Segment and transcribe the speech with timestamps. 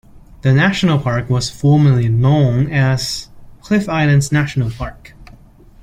[0.41, 3.29] The national park was formerly known as
[3.61, 5.13] Cliff Islands National Park.